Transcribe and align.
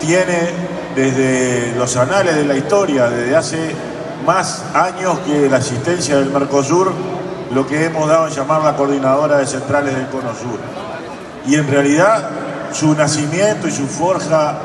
tiene 0.00 0.50
desde 0.96 1.74
los 1.76 1.96
anales 1.96 2.34
de 2.34 2.44
la 2.44 2.56
historia, 2.56 3.08
desde 3.08 3.36
hace 3.36 3.74
más 4.26 4.64
años 4.74 5.18
que 5.20 5.48
la 5.48 5.58
existencia 5.58 6.16
del 6.16 6.30
Mercosur, 6.30 6.92
lo 7.54 7.66
que 7.66 7.84
hemos 7.84 8.08
dado 8.08 8.26
en 8.26 8.34
llamar 8.34 8.62
la 8.62 8.76
coordinadora 8.76 9.38
de 9.38 9.46
centrales 9.46 9.94
del 9.94 10.06
Cono 10.08 10.34
Sur. 10.34 10.58
Y 11.46 11.54
en 11.54 11.68
realidad 11.68 12.28
su 12.72 12.94
nacimiento 12.94 13.68
y 13.68 13.72
su 13.72 13.86
forja 13.86 14.58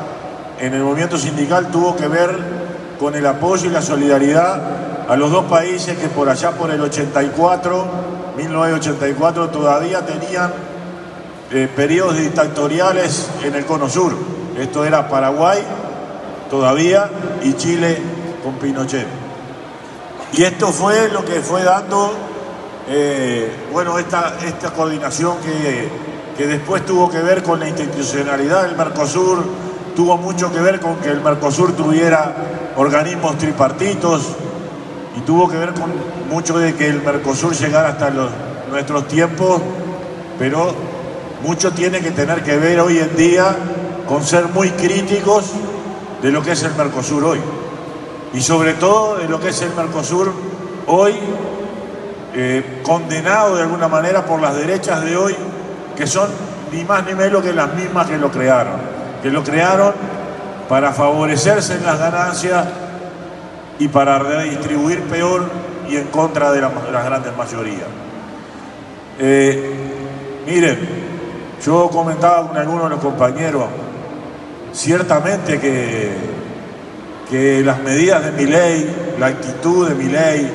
en 0.58 0.74
el 0.74 0.82
movimiento 0.82 1.18
sindical 1.18 1.68
tuvo 1.70 1.96
que 1.96 2.08
ver 2.08 2.38
con 2.98 3.14
el 3.14 3.26
apoyo 3.26 3.68
y 3.68 3.72
la 3.72 3.82
solidaridad 3.82 4.60
a 5.08 5.16
los 5.16 5.30
dos 5.30 5.44
países 5.46 5.96
que 5.98 6.08
por 6.08 6.28
allá 6.28 6.52
por 6.52 6.70
el 6.70 6.80
84, 6.80 7.86
1984, 8.36 9.48
todavía 9.50 10.04
tenían 10.04 10.52
eh, 11.50 11.68
periodos 11.74 12.16
dictatoriales 12.16 13.28
en 13.44 13.54
el 13.54 13.64
Cono 13.66 13.88
Sur. 13.88 14.35
Esto 14.58 14.84
era 14.84 15.08
Paraguay 15.08 15.58
todavía 16.48 17.10
y 17.42 17.52
Chile 17.54 17.98
con 18.42 18.54
Pinochet. 18.54 19.06
Y 20.32 20.42
esto 20.42 20.68
fue 20.68 21.08
lo 21.10 21.24
que 21.24 21.40
fue 21.40 21.62
dando, 21.62 22.12
eh, 22.88 23.50
bueno, 23.72 23.98
esta, 23.98 24.36
esta 24.44 24.70
coordinación 24.70 25.36
que, 25.38 25.88
que 26.36 26.46
después 26.46 26.84
tuvo 26.86 27.10
que 27.10 27.20
ver 27.20 27.42
con 27.42 27.60
la 27.60 27.68
institucionalidad 27.68 28.62
del 28.62 28.76
Mercosur, 28.76 29.44
tuvo 29.94 30.16
mucho 30.16 30.52
que 30.52 30.60
ver 30.60 30.80
con 30.80 30.96
que 30.96 31.10
el 31.10 31.20
Mercosur 31.20 31.74
tuviera 31.74 32.34
organismos 32.76 33.38
tripartitos 33.38 34.22
y 35.16 35.20
tuvo 35.20 35.48
que 35.48 35.56
ver 35.56 35.72
con 35.72 35.90
mucho 36.30 36.58
de 36.58 36.74
que 36.74 36.88
el 36.88 37.02
Mercosur 37.02 37.54
llegara 37.54 37.90
hasta 37.90 38.10
los, 38.10 38.30
nuestros 38.70 39.06
tiempos, 39.08 39.60
pero 40.38 40.74
mucho 41.42 41.72
tiene 41.72 42.00
que 42.00 42.10
tener 42.10 42.42
que 42.42 42.56
ver 42.56 42.80
hoy 42.80 42.98
en 42.98 43.16
día 43.16 43.56
con 44.08 44.24
ser 44.24 44.46
muy 44.46 44.70
críticos 44.70 45.52
de 46.22 46.30
lo 46.30 46.42
que 46.42 46.52
es 46.52 46.62
el 46.62 46.74
Mercosur 46.74 47.24
hoy. 47.24 47.40
Y 48.34 48.40
sobre 48.40 48.74
todo 48.74 49.16
de 49.16 49.28
lo 49.28 49.40
que 49.40 49.48
es 49.48 49.62
el 49.62 49.74
Mercosur 49.74 50.32
hoy, 50.86 51.14
eh, 52.34 52.80
condenado 52.82 53.56
de 53.56 53.62
alguna 53.62 53.88
manera 53.88 54.24
por 54.24 54.40
las 54.40 54.56
derechas 54.56 55.04
de 55.04 55.16
hoy, 55.16 55.34
que 55.96 56.06
son 56.06 56.28
ni 56.72 56.84
más 56.84 57.04
ni 57.06 57.14
menos 57.14 57.42
que 57.42 57.52
las 57.52 57.72
mismas 57.74 58.06
que 58.06 58.18
lo 58.18 58.30
crearon. 58.30 58.74
Que 59.22 59.30
lo 59.30 59.42
crearon 59.42 59.94
para 60.68 60.92
favorecerse 60.92 61.74
en 61.74 61.86
las 61.86 61.98
ganancias 61.98 62.66
y 63.78 63.88
para 63.88 64.18
redistribuir 64.18 65.02
peor 65.02 65.44
y 65.88 65.96
en 65.96 66.08
contra 66.08 66.52
de, 66.52 66.60
las 66.60 67.04
grandes 67.04 67.36
mayorías. 67.36 67.86
Eh, 69.18 69.74
miren, 70.46 70.78
yo 71.64 71.88
comentaba 71.90 72.48
con 72.48 72.56
algunos 72.56 72.84
de 72.84 72.90
los 72.90 73.00
compañeros, 73.00 73.64
ciertamente 74.76 75.58
que, 75.58 76.10
que 77.30 77.62
las 77.62 77.80
medidas 77.80 78.24
de 78.24 78.32
mi 78.32 78.44
ley, 78.44 79.14
la 79.18 79.26
actitud 79.26 79.88
de 79.88 79.94
mi 79.94 80.10
ley, 80.10 80.50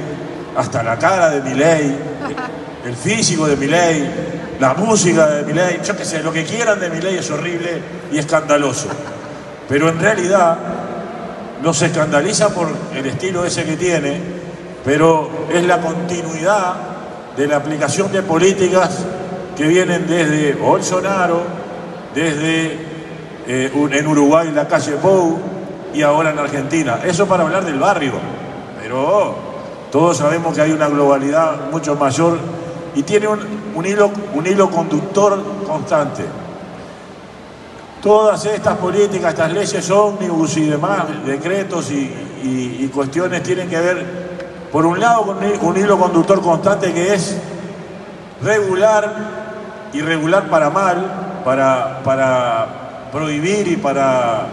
hasta 0.56 0.84
la 0.84 0.98
cara 0.98 1.32
de 1.32 1.42
mi 1.42 1.56
ley, 1.56 1.98
el 2.86 2.96
físico 2.96 3.48
de 3.48 3.56
mi 3.56 3.66
ley, 3.66 4.56
la 4.60 4.76
música 4.76 5.28
de 5.28 5.44
mi 5.44 5.54
ley, 5.54 5.80
yo 5.84 5.98
qué 5.98 6.06
sé, 6.06 6.22
lo 6.22 6.32
que 6.32 6.46
quieran 6.46 6.80
de 6.80 6.90
mi 6.90 7.02
ley 7.02 7.18
es 7.18 7.32
horrible 7.32 7.82
y 8.12 8.20
escandaloso. 8.20 8.88
Pero 9.68 9.90
en 9.90 10.00
realidad 10.00 10.58
no 11.64 11.74
se 11.74 11.88
escandaliza 11.88 12.50
por 12.54 12.70
el 12.94 13.06
estilo 13.06 13.44
ese 13.44 13.64
que 13.64 13.76
tiene, 13.76 14.20
pero 14.86 15.48
es 15.52 15.64
la 15.66 15.82
continuidad 15.82 16.76
de 17.36 17.48
la 17.48 17.56
aplicación 17.56 18.12
de 18.12 18.22
políticas 18.22 19.00
que 19.58 19.66
vienen 19.66 20.06
desde 20.08 20.54
Bolsonaro, 20.54 21.44
desde 22.14 22.91
eh, 23.54 23.70
en 23.92 24.08
Uruguay 24.08 24.50
la 24.54 24.66
calle 24.66 24.94
Pou 24.94 25.38
y 25.94 26.02
ahora 26.04 26.30
en 26.30 26.40
Argentina. 26.40 27.02
Eso 27.04 27.28
para 27.28 27.44
hablar 27.44 27.66
del 27.66 27.80
barrio, 27.80 28.14
pero 28.82 29.36
todos 29.92 30.16
sabemos 30.16 30.56
que 30.56 30.62
hay 30.62 30.72
una 30.72 30.88
globalidad 30.88 31.70
mucho 31.70 31.96
mayor 31.96 32.38
y 32.96 33.04
tiene 33.04 33.28
un, 33.28 33.86
hilo, 33.86 34.10
un 34.34 34.48
hilo 34.48 34.70
conductor 34.70 35.44
constante. 35.68 36.24
Todas 38.02 38.46
estas 38.46 38.78
políticas, 38.78 39.32
estas 39.34 39.52
leyes 39.52 39.92
ómnibus 39.92 40.56
y 40.56 40.70
demás, 40.70 41.04
decretos 41.26 41.92
y, 41.92 42.90
cuestiones 42.94 43.44
tienen 43.44 43.70
que 43.70 43.80
ver, 43.80 44.06
por 44.72 44.86
un 44.86 45.00
lado, 45.00 45.26
con 45.26 45.68
un 45.70 45.78
hilo 45.78 45.98
conductor 45.98 46.42
constante 46.42 46.94
que 46.94 47.14
es 47.14 47.38
regular 48.42 49.14
y 49.92 50.02
regular 50.02 50.50
para 50.50 50.70
mal, 50.70 51.42
para, 51.44 52.02
para 52.04 52.82
prohibir 53.12 53.68
y 53.68 53.78
para, 53.78 54.48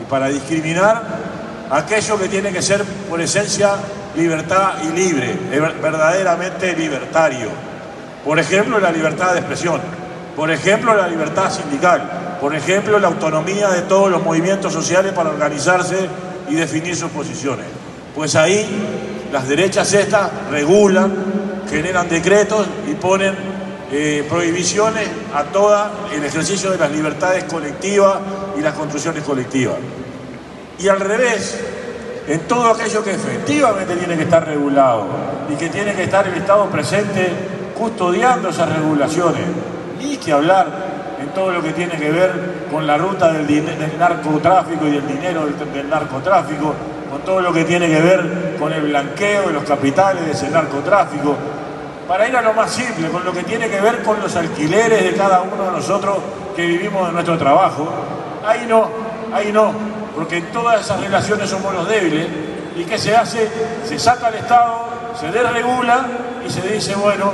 y 0.00 0.04
para 0.04 0.28
discriminar 0.28 1.02
aquello 1.70 2.18
que 2.18 2.28
tiene 2.28 2.52
que 2.52 2.62
ser 2.62 2.84
por 3.08 3.20
esencia 3.20 3.76
libertad 4.16 4.74
y 4.82 4.92
libre, 4.96 5.38
verdaderamente 5.80 6.74
libertario. 6.74 7.48
Por 8.24 8.38
ejemplo, 8.38 8.80
la 8.80 8.90
libertad 8.90 9.32
de 9.32 9.38
expresión, 9.38 9.80
por 10.36 10.50
ejemplo, 10.50 10.94
la 10.94 11.06
libertad 11.06 11.50
sindical, 11.50 12.38
por 12.40 12.54
ejemplo, 12.54 12.98
la 12.98 13.08
autonomía 13.08 13.68
de 13.68 13.82
todos 13.82 14.10
los 14.10 14.22
movimientos 14.22 14.72
sociales 14.72 15.12
para 15.12 15.30
organizarse 15.30 16.08
y 16.48 16.54
definir 16.54 16.96
sus 16.96 17.10
posiciones. 17.10 17.66
Pues 18.14 18.34
ahí 18.34 18.66
las 19.32 19.46
derechas 19.48 19.92
estas 19.92 20.30
regulan, 20.50 21.12
generan 21.70 22.08
decretos 22.08 22.66
y 22.90 22.94
ponen 22.94 23.59
eh, 23.92 24.24
prohibiciones 24.28 25.08
a 25.34 25.44
todo 25.44 25.76
el 26.14 26.24
ejercicio 26.24 26.70
de 26.70 26.78
las 26.78 26.90
libertades 26.92 27.44
colectivas 27.44 28.18
y 28.56 28.60
las 28.60 28.74
construcciones 28.74 29.24
colectivas. 29.24 29.76
Y 30.78 30.88
al 30.88 31.00
revés, 31.00 31.58
en 32.28 32.40
todo 32.42 32.70
aquello 32.70 33.02
que 33.02 33.10
efectivamente 33.10 33.96
tiene 33.96 34.16
que 34.16 34.22
estar 34.22 34.46
regulado 34.46 35.06
y 35.50 35.56
que 35.56 35.68
tiene 35.68 35.94
que 35.94 36.04
estar 36.04 36.26
el 36.26 36.34
Estado 36.34 36.66
presente 36.66 37.32
custodiando 37.76 38.50
esas 38.50 38.68
regulaciones, 38.76 39.42
ni 40.00 40.16
que 40.18 40.32
hablar 40.32 40.68
en 41.20 41.28
todo 41.30 41.50
lo 41.50 41.62
que 41.62 41.72
tiene 41.72 41.96
que 41.96 42.10
ver 42.10 42.66
con 42.70 42.86
la 42.86 42.96
ruta 42.96 43.32
del, 43.32 43.98
narcotráfico 43.98 44.86
y 44.86 44.92
del 44.92 45.06
dinero 45.06 45.46
del, 45.46 45.88
narcotráfico, 45.88 46.74
con 47.10 47.22
todo 47.22 47.40
lo 47.40 47.52
que 47.52 47.64
tiene 47.64 47.88
que 47.88 48.00
ver 48.00 48.56
con 48.58 48.72
el 48.72 48.82
blanqueo 48.82 49.48
de 49.48 49.52
los 49.52 49.64
capitales 49.64 50.24
de 50.24 50.32
ese 50.32 50.48
narcotráfico, 50.50 51.36
para 52.10 52.26
ir 52.26 52.36
a 52.36 52.42
lo 52.42 52.52
más 52.54 52.72
simple, 52.72 53.08
con 53.08 53.24
lo 53.24 53.32
que 53.32 53.44
tiene 53.44 53.68
que 53.68 53.80
ver 53.80 54.02
con 54.02 54.20
los 54.20 54.34
alquileres 54.34 55.04
de 55.04 55.12
cada 55.14 55.42
uno 55.42 55.66
de 55.66 55.70
nosotros 55.70 56.18
que 56.56 56.66
vivimos 56.66 57.06
en 57.06 57.14
nuestro 57.14 57.38
trabajo. 57.38 57.88
Ahí 58.44 58.66
no, 58.68 58.88
ahí 59.32 59.52
no, 59.52 59.72
porque 60.16 60.38
en 60.38 60.46
todas 60.46 60.80
esas 60.80 61.00
relaciones 61.00 61.48
somos 61.48 61.72
los 61.72 61.88
débiles. 61.88 62.26
¿Y 62.76 62.82
qué 62.82 62.98
se 62.98 63.14
hace? 63.14 63.48
Se 63.84 63.96
saca 63.96 64.26
al 64.26 64.34
Estado, 64.34 64.86
se 65.20 65.30
desregula 65.30 66.04
y 66.44 66.50
se 66.50 66.62
dice, 66.62 66.96
bueno, 66.96 67.30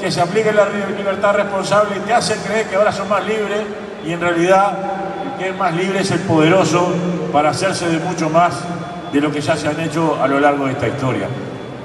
que 0.00 0.10
se 0.10 0.20
aplique 0.20 0.52
la 0.52 0.66
libertad 0.98 1.34
responsable 1.34 1.96
y 1.96 2.00
te 2.00 2.12
hacen 2.12 2.40
creer 2.40 2.66
que 2.66 2.74
ahora 2.74 2.90
son 2.90 3.08
más 3.08 3.24
libres 3.24 3.60
y 4.04 4.10
en 4.10 4.20
realidad 4.20 4.76
el 5.24 5.38
que 5.38 5.50
es 5.50 5.56
más 5.56 5.72
libre 5.72 6.00
es 6.00 6.10
el 6.10 6.18
poderoso 6.22 6.92
para 7.32 7.50
hacerse 7.50 7.88
de 7.88 7.98
mucho 8.00 8.28
más 8.28 8.56
de 9.12 9.20
lo 9.20 9.30
que 9.30 9.40
ya 9.40 9.56
se 9.56 9.68
han 9.68 9.78
hecho 9.78 10.20
a 10.20 10.26
lo 10.26 10.40
largo 10.40 10.66
de 10.66 10.72
esta 10.72 10.88
historia. 10.88 11.28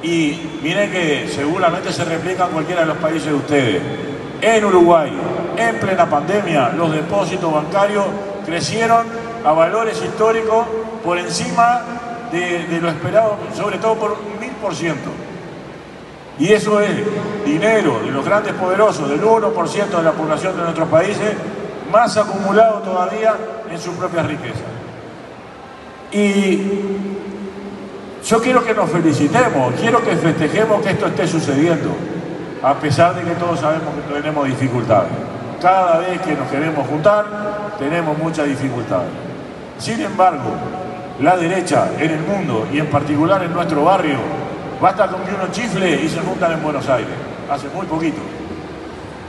Y 0.04 0.40
miren 0.64 0.92
que 0.92 1.30
seguramente 1.30 1.92
se 1.92 2.04
replica 2.06 2.46
en 2.46 2.52
cualquiera 2.52 2.82
de 2.82 2.88
los 2.88 2.98
países 2.98 3.26
de 3.26 3.34
ustedes. 3.34 3.82
En 4.42 4.66
Uruguay, 4.66 5.12
en 5.58 5.80
plena 5.80 6.10
pandemia, 6.10 6.70
los 6.70 6.92
depósitos 6.92 7.54
bancarios 7.54 8.06
crecieron 8.46 9.06
a 9.46 9.52
valores 9.52 10.02
históricos 10.02 10.66
por 11.04 11.18
encima 11.18 11.82
de, 12.32 12.66
de 12.66 12.82
lo 12.82 12.90
esperado, 12.90 13.38
sobre 13.56 13.78
todo 13.78 13.96
por 13.96 14.12
un 14.12 14.40
mil 14.40 14.52
por 14.54 14.76
ciento. 14.76 15.10
Y 16.40 16.52
eso 16.54 16.80
es 16.80 16.90
dinero 17.46 18.00
de 18.04 18.12
los 18.12 18.26
grandes 18.26 18.54
poderosos, 18.54 19.08
del 19.08 19.22
1% 19.22 19.90
de 19.90 20.04
la 20.04 20.12
población 20.12 20.58
de 20.58 20.64
nuestros 20.64 20.90
países, 20.90 21.34
más 21.92 22.18
acumulado 22.18 22.80
todavía 22.80 23.36
en 23.70 23.80
sus 23.80 23.94
propias 23.94 24.26
riquezas. 24.26 24.64
Y 26.12 26.62
yo 28.32 28.42
quiero 28.42 28.64
que 28.64 28.74
nos 28.74 28.90
felicitemos, 28.90 29.74
quiero 29.78 30.02
que 30.02 30.16
festejemos 30.16 30.82
que 30.82 30.92
esto 30.92 31.08
esté 31.08 31.28
sucediendo, 31.28 31.94
a 32.64 32.74
pesar 32.76 33.14
de 33.14 33.24
que 33.24 33.36
todos 33.36 33.60
sabemos 33.60 33.94
que 33.94 34.14
tenemos 34.14 34.48
dificultades. 34.48 35.12
Cada 35.62 35.98
vez 35.98 36.22
que 36.22 36.34
nos 36.34 36.50
queremos 36.50 36.88
juntar, 36.88 37.26
tenemos 37.78 38.18
muchas 38.18 38.48
dificultades. 38.48 39.10
Sin 39.78 40.00
embargo, 40.00 40.50
la 41.20 41.36
derecha 41.36 41.90
en 42.00 42.10
el 42.10 42.22
mundo 42.22 42.68
y 42.72 42.80
en 42.80 42.88
particular 42.88 43.44
en 43.44 43.54
nuestro 43.54 43.84
barrio 43.84 44.18
Basta 44.82 45.08
con 45.08 45.22
que 45.22 45.36
uno 45.36 45.52
chifle 45.52 46.02
y 46.02 46.10
se 46.10 46.20
juntan 46.22 46.54
en 46.54 46.64
Buenos 46.64 46.90
Aires, 46.90 47.14
hace 47.52 47.68
muy 47.70 47.86
poquito. 47.86 48.20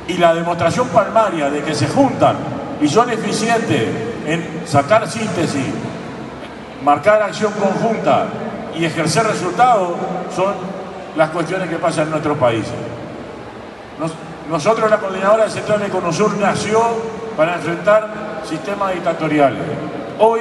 Y 0.09 0.15
la 0.15 0.33
demostración 0.33 0.89
palmaria 0.89 1.51
de 1.51 1.61
que 1.61 1.75
se 1.75 1.89
juntan 1.89 2.37
y 2.81 2.89
son 2.89 3.11
eficientes 3.11 3.89
en 4.27 4.63
sacar 4.65 5.07
síntesis, 5.07 5.67
marcar 6.83 7.21
acción 7.21 7.53
conjunta 7.53 8.29
y 8.75 8.85
ejercer 8.85 9.27
resultados 9.27 9.91
son 10.35 10.55
las 11.17 11.31
cuestiones 11.31 11.69
que 11.69 11.77
pasan 11.77 12.05
en 12.05 12.11
nuestro 12.11 12.37
país. 12.37 12.65
nosotros, 14.51 14.91
la 14.91 14.99
Coordinadora 14.99 15.49
Central 15.49 15.81
de 15.81 15.89
Conosur 15.89 16.37
nació 16.37 16.81
para 17.37 17.55
enfrentar 17.55 18.09
sistemas 18.49 18.95
dictatoriales. 18.95 19.63
Hoy 20.19 20.41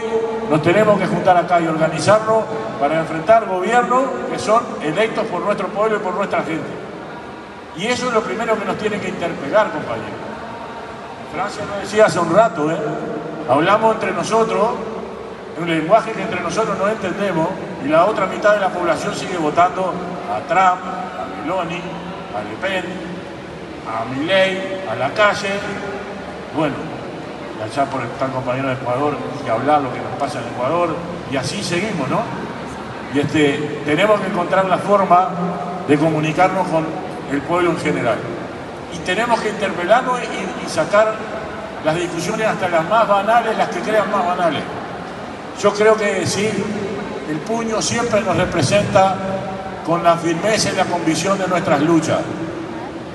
nos 0.49 0.61
tenemos 0.61 0.99
que 0.99 1.07
juntar 1.07 1.37
acá 1.37 1.59
y 1.61 1.67
organizarnos 1.67 2.43
para 2.79 2.99
enfrentar 2.99 3.45
gobiernos 3.45 4.03
que 4.31 4.37
son 4.37 4.63
electos 4.81 5.25
por 5.25 5.41
nuestro 5.41 5.67
pueblo 5.67 5.97
y 5.97 5.99
por 5.99 6.13
nuestra 6.13 6.43
gente. 6.43 6.67
Y 7.77 7.87
eso 7.87 8.07
es 8.07 8.13
lo 8.13 8.21
primero 8.21 8.57
que 8.57 8.65
nos 8.65 8.77
tiene 8.77 8.99
que 8.99 9.07
interpelar, 9.07 9.71
compañeros. 9.71 10.19
Francia 11.31 11.63
lo 11.65 11.79
decía 11.79 12.07
hace 12.07 12.19
un 12.19 12.33
rato, 12.35 12.69
¿eh? 12.69 12.77
hablamos 13.49 13.95
entre 13.95 14.11
nosotros, 14.11 14.71
un 15.59 15.69
lenguaje 15.69 16.11
que 16.11 16.21
entre 16.21 16.41
nosotros 16.41 16.77
no 16.77 16.87
entendemos, 16.87 17.49
y 17.83 17.87
la 17.87 18.05
otra 18.05 18.25
mitad 18.25 18.53
de 18.53 18.59
la 18.59 18.69
población 18.69 19.13
sigue 19.15 19.37
votando 19.37 19.93
a 20.29 20.39
Trump, 20.47 20.81
a 20.85 21.41
Meloni, 21.41 21.81
a 22.35 22.43
Le 22.43 22.55
Pen, 22.61 22.85
a 23.87 24.05
Milley, 24.05 24.83
a 24.89 24.95
la 24.95 25.09
calle. 25.09 25.49
Bueno, 26.55 26.75
allá 27.63 27.85
por 27.85 28.01
el 28.01 28.09
tal 28.11 28.31
compañero 28.31 28.69
de 28.69 28.73
Ecuador 28.75 29.15
que 29.43 29.51
hablar 29.51 29.81
lo 29.81 29.91
que 29.93 29.99
nos 29.99 30.11
pasa 30.19 30.39
en 30.39 30.53
Ecuador, 30.53 30.95
y 31.31 31.37
así 31.37 31.63
seguimos, 31.63 32.07
¿no? 32.09 32.21
Y 33.13 33.19
este, 33.19 33.81
tenemos 33.85 34.19
que 34.21 34.27
encontrar 34.27 34.65
la 34.65 34.77
forma 34.77 35.29
de 35.87 35.97
comunicarnos 35.97 36.67
con 36.67 36.85
el 37.31 37.41
pueblo 37.41 37.71
en 37.71 37.77
general. 37.77 38.17
Y 38.93 38.97
tenemos 38.99 39.39
que 39.41 39.49
interpelarnos 39.49 40.19
y, 40.21 40.65
y 40.65 40.69
sacar 40.69 41.13
las 41.83 41.95
discusiones 41.95 42.47
hasta 42.47 42.69
las 42.69 42.87
más 42.87 43.07
banales, 43.07 43.57
las 43.57 43.69
que 43.69 43.79
crean 43.79 44.09
más 44.11 44.25
banales. 44.25 44.61
Yo 45.61 45.71
creo 45.71 45.95
que 45.95 46.25
sí, 46.25 46.49
el 47.29 47.37
puño 47.37 47.79
siempre 47.83 48.21
nos 48.21 48.35
representa 48.35 49.15
con 49.85 50.03
la 50.03 50.17
firmeza 50.17 50.71
y 50.71 50.75
la 50.75 50.85
convicción 50.85 51.37
de 51.37 51.47
nuestras 51.47 51.81
luchas. 51.81 52.17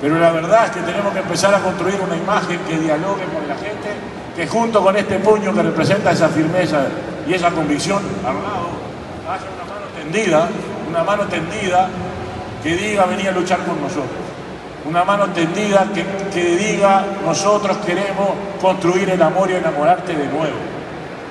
Pero 0.01 0.17
la 0.21 0.31
verdad 0.31 0.67
es 0.67 0.71
que 0.71 0.81
tenemos 0.83 1.13
que 1.13 1.19
empezar 1.19 1.53
a 1.53 1.59
construir 1.59 2.01
una 2.01 2.17
imagen 2.17 2.61
que 2.61 2.79
dialogue 2.79 3.25
con 3.25 3.49
la 3.49 3.57
gente, 3.57 3.89
que 4.37 4.47
junto 4.47 4.81
con 4.81 4.97
este 4.97 5.19
puño 5.19 5.53
que 5.53 5.63
representa 5.63 6.13
esa 6.13 6.29
firmeza 6.29 6.87
y 7.27 7.35
esa 7.35 7.51
convicción, 7.51 8.01
al 8.25 8.35
lado, 8.35 8.69
haya 9.29 9.51
una 9.53 9.65
mano 9.65 9.87
tendida, 9.97 10.49
una 10.89 11.03
mano 11.03 11.25
tendida 11.25 11.89
que 12.63 12.77
diga 12.77 13.07
venía 13.07 13.31
a 13.31 13.33
luchar 13.33 13.65
con 13.65 13.81
nosotros. 13.81 14.23
Una 14.85 15.03
mano 15.03 15.27
tendida 15.31 15.89
que, 15.93 16.05
que 16.33 16.57
diga 16.57 17.05
nosotros 17.25 17.79
queremos 17.79 18.29
construir 18.61 19.11
el 19.11 19.21
amor 19.21 19.51
y 19.51 19.55
enamorarte 19.55 20.15
de 20.15 20.27
nuevo. 20.29 20.76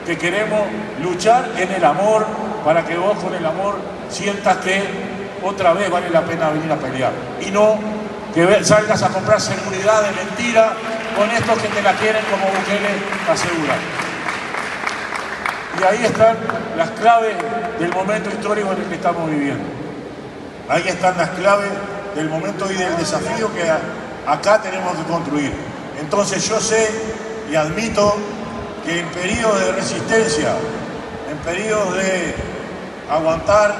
Que 0.05 0.17
queremos 0.17 0.61
luchar 1.01 1.51
en 1.57 1.71
el 1.71 1.83
amor 1.83 2.25
para 2.63 2.85
que 2.85 2.97
vos 2.97 3.17
con 3.17 3.33
el 3.33 3.45
amor 3.45 3.77
sientas 4.09 4.57
que 4.57 4.83
otra 5.43 5.73
vez 5.73 5.89
vale 5.89 6.09
la 6.09 6.21
pena 6.21 6.49
venir 6.49 6.71
a 6.71 6.75
pelear. 6.75 7.11
Y 7.41 7.51
no 7.51 7.79
que 8.33 8.63
salgas 8.63 9.01
a 9.01 9.09
comprar 9.09 9.39
seguridad 9.39 10.03
de 10.03 10.11
mentira 10.11 10.73
con 11.15 11.29
estos 11.31 11.57
que 11.59 11.69
te 11.69 11.81
la 11.81 11.93
quieren 11.93 12.21
como 12.29 12.45
Bukele 12.47 12.89
asegurar. 13.31 13.77
Y 15.79 15.83
ahí 15.83 16.05
están 16.05 16.37
las 16.77 16.89
claves 16.91 17.35
del 17.79 17.91
momento 17.91 18.29
histórico 18.29 18.73
en 18.73 18.81
el 18.81 18.87
que 18.87 18.95
estamos 18.95 19.29
viviendo. 19.29 19.63
Ahí 20.69 20.83
están 20.87 21.17
las 21.17 21.29
claves 21.29 21.69
del 22.15 22.29
momento 22.29 22.69
y 22.71 22.75
del 22.75 22.97
desafío 22.97 23.53
que 23.53 23.63
acá 24.27 24.61
tenemos 24.61 24.95
que 24.97 25.03
construir. 25.03 25.53
Entonces 25.99 26.47
yo 26.47 26.59
sé 26.59 26.89
y 27.51 27.55
admito 27.55 28.15
que 28.85 28.99
en 28.99 29.07
periodos 29.07 29.59
de 29.59 29.71
resistencia, 29.71 30.55
en 31.31 31.37
periodos 31.39 31.95
de 31.95 32.35
aguantar 33.09 33.75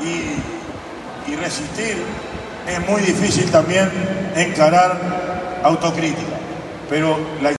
y, 0.00 1.30
y 1.30 1.36
resistir, 1.36 1.96
es 2.66 2.88
muy 2.88 3.02
difícil 3.02 3.50
también 3.50 3.90
encarar 4.36 5.60
autocrítica. 5.64 6.38
Pero 6.88 7.18
la 7.42 7.48